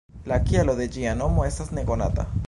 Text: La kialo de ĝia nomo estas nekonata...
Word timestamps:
La 0.29 0.37
kialo 0.45 0.73
de 0.79 0.87
ĝia 0.95 1.11
nomo 1.19 1.45
estas 1.51 1.69
nekonata... 1.81 2.27